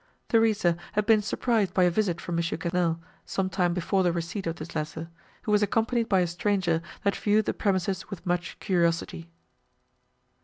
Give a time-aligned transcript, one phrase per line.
[0.29, 2.41] "Theresa had been surprised by a visit from M.
[2.43, 5.11] Quesnel, some time before the receipt of this letter,
[5.43, 9.29] who was accompanied by a stranger that viewed the premises with much curiosity."